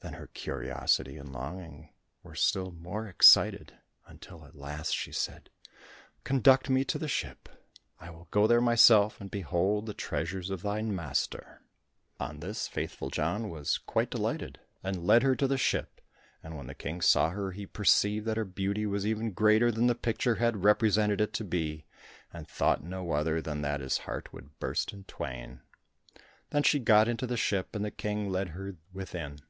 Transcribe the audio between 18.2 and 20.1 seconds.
that her beauty was even greater than the